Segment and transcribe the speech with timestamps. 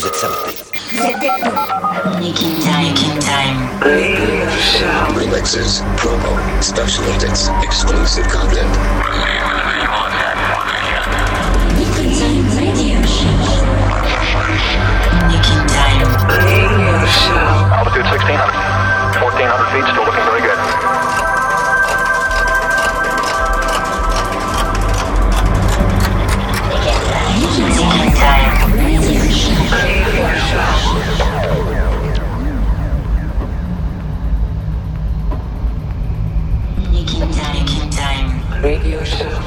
[0.00, 0.56] Vous êtes saboté.
[2.20, 3.68] Nick In Time, making time.
[5.14, 8.70] Remixes, promo, special edits, exclusive content.
[11.76, 13.28] Nick In Time radio show.
[15.28, 16.08] Nick In Time.
[17.76, 18.80] Altitude 1600.
[19.20, 20.89] 1400 feet, still looking very good.
[38.82, 38.90] Time.
[38.92, 39.39] Radio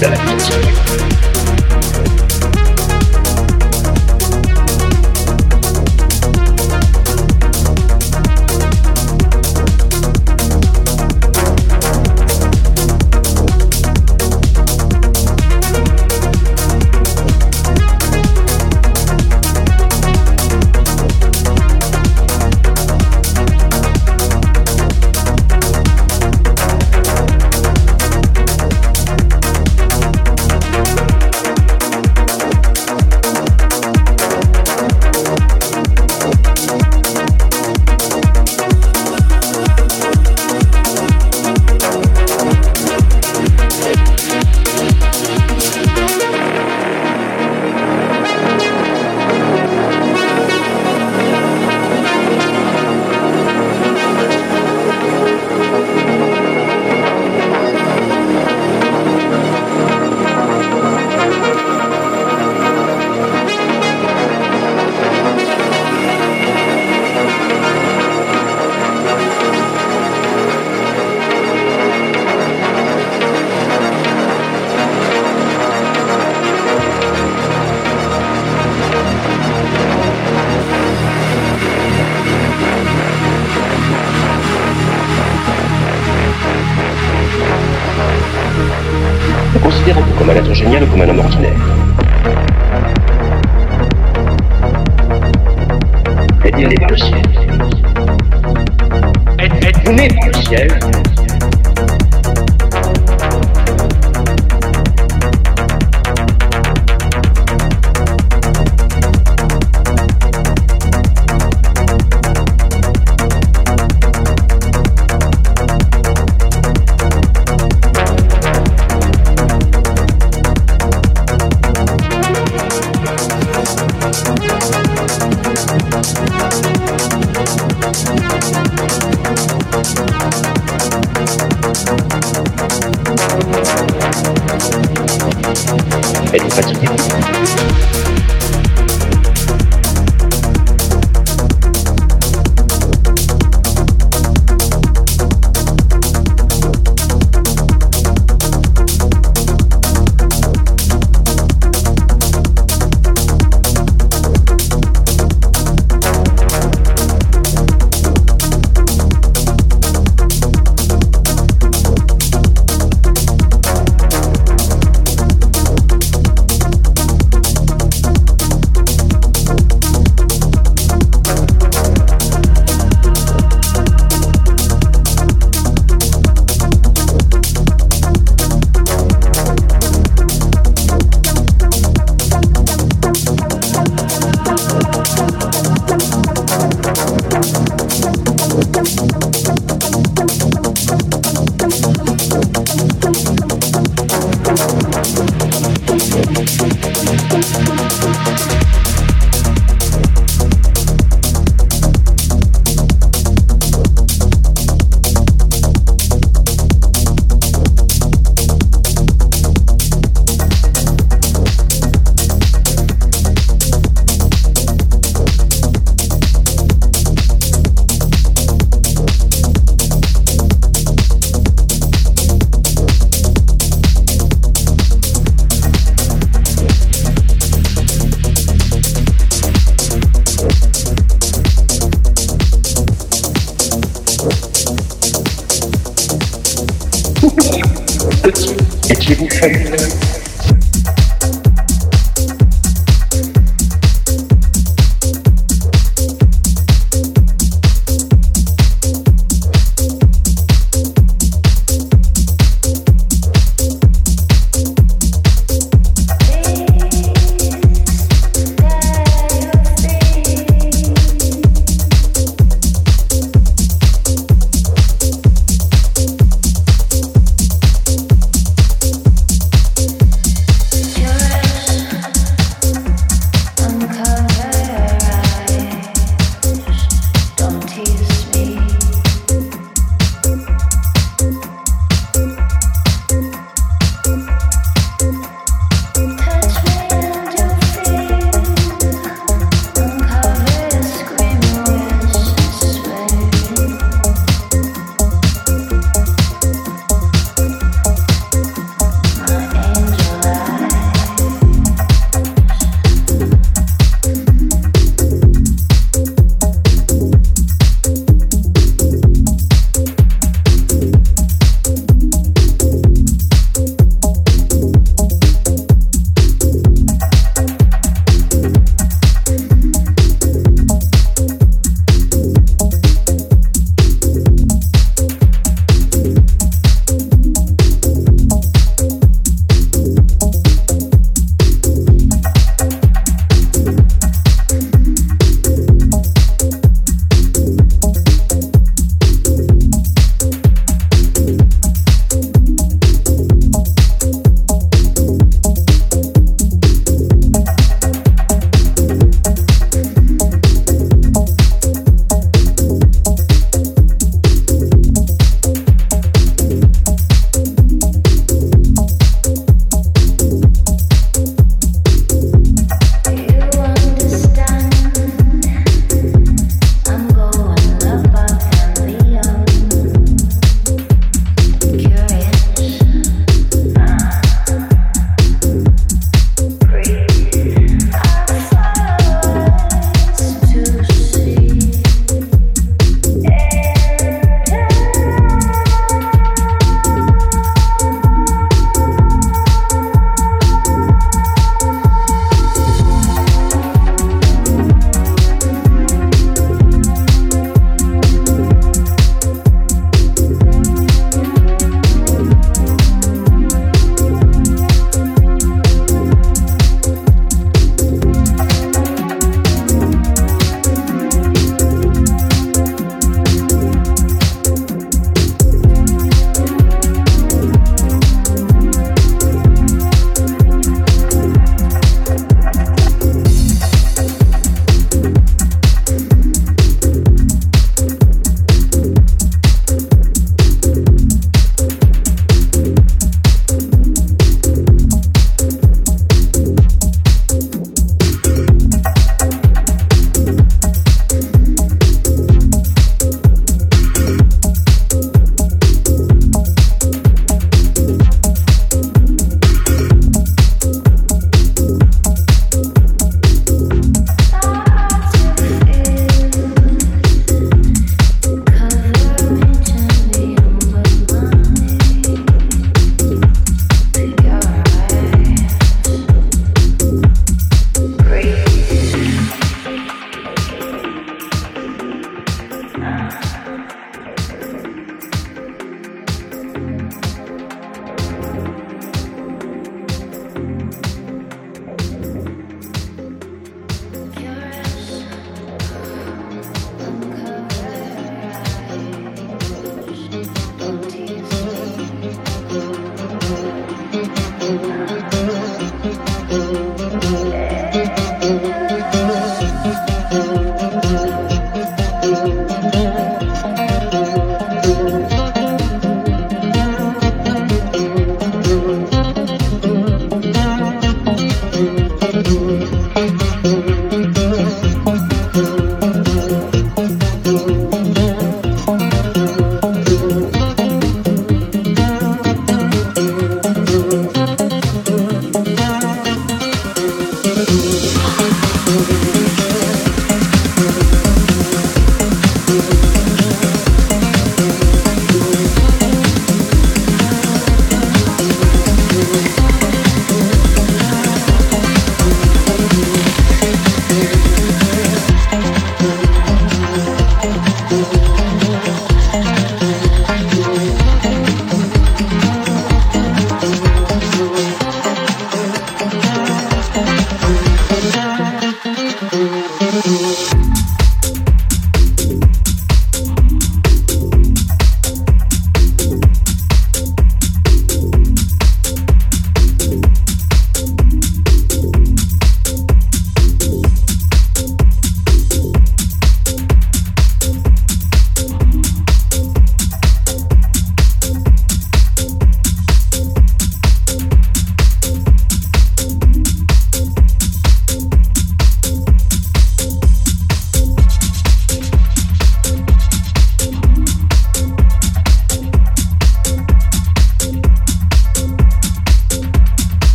[0.00, 1.09] set.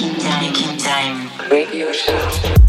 [0.00, 1.28] Nick In Time.
[1.50, 2.59] Radio show.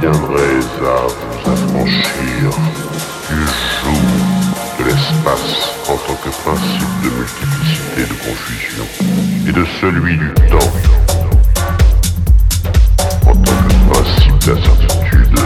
[0.00, 2.50] Parviendrez à vous affranchir
[3.28, 3.40] du
[3.82, 4.04] jour
[4.78, 8.86] de l'espace en tant que principe de multiplicité de confusion
[9.48, 10.72] et de celui du temps
[13.26, 15.38] en tant que principe d'incertitude.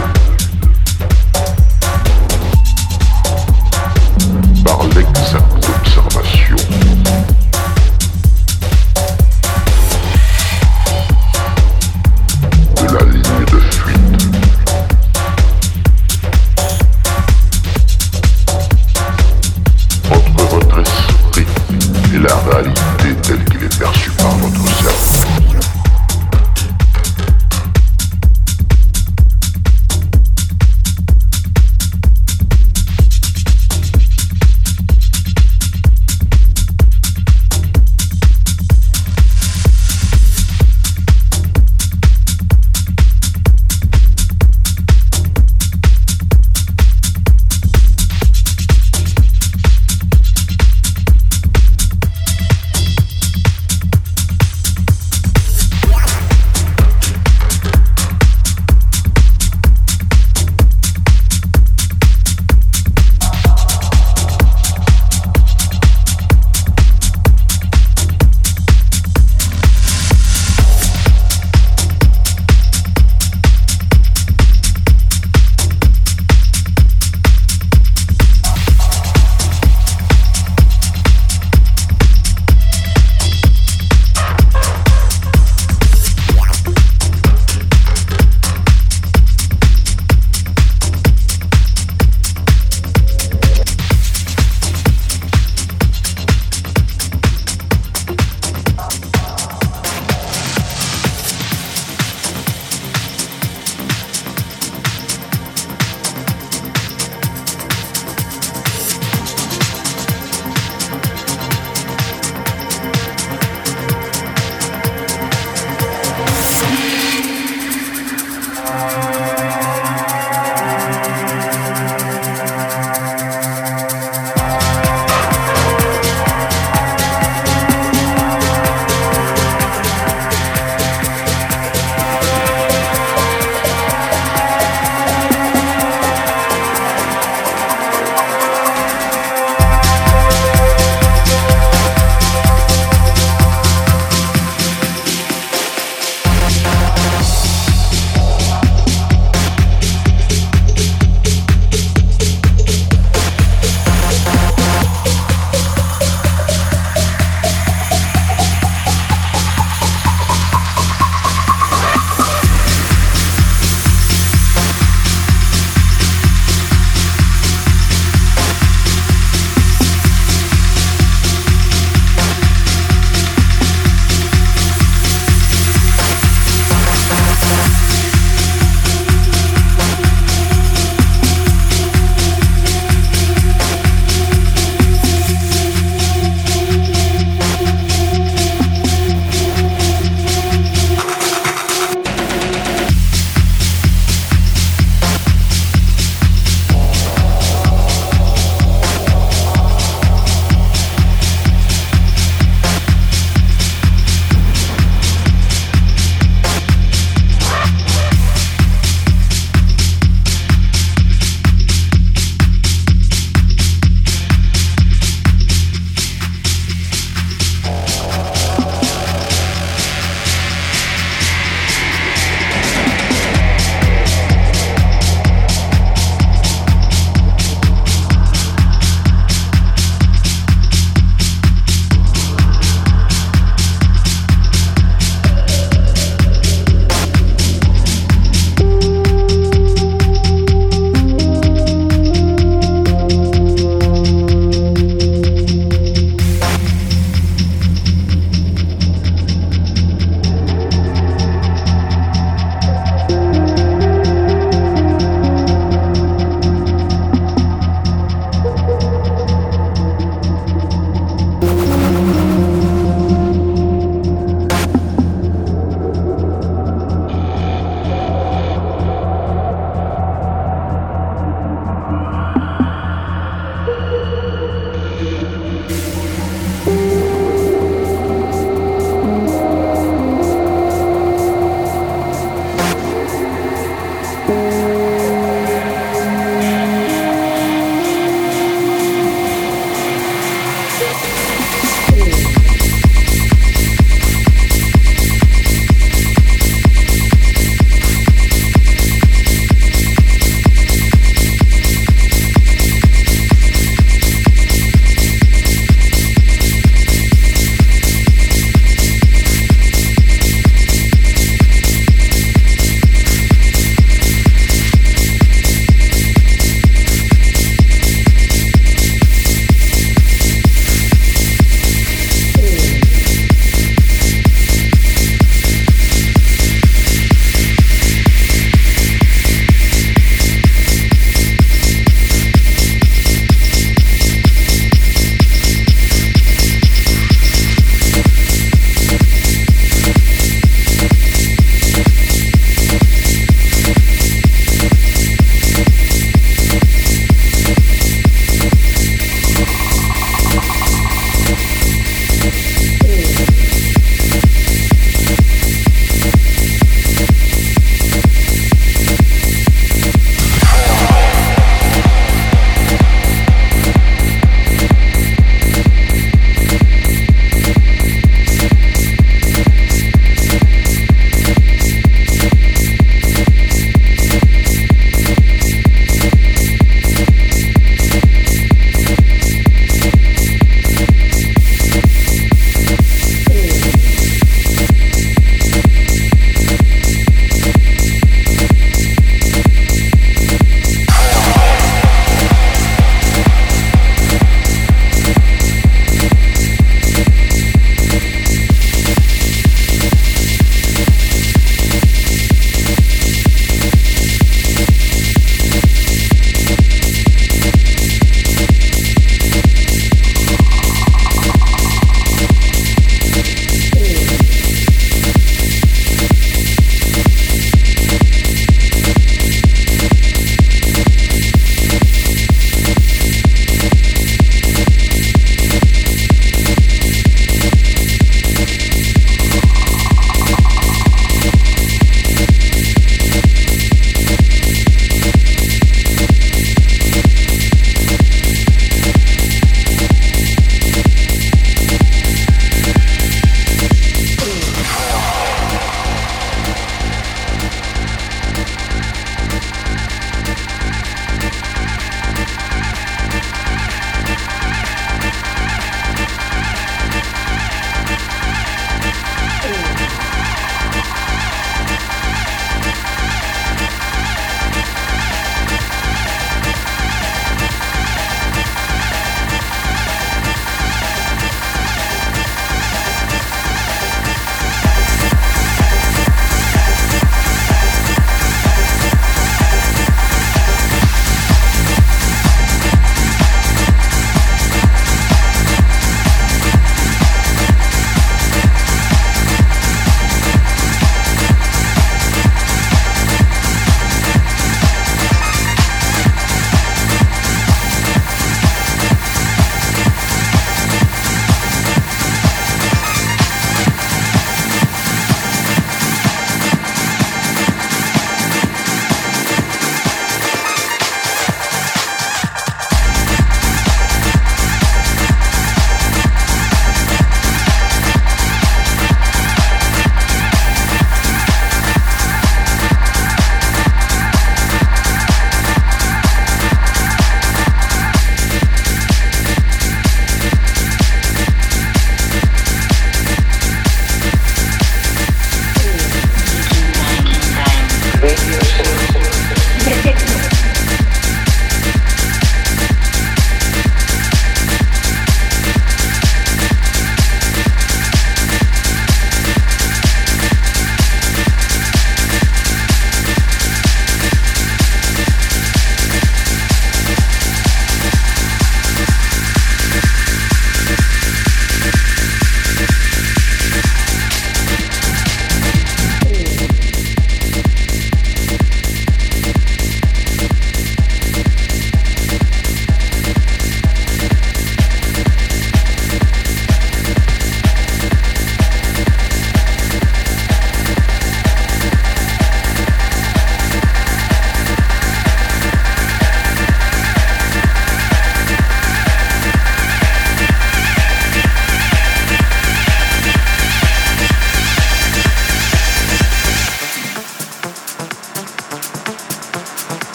[4.65, 5.50] Par l'exacte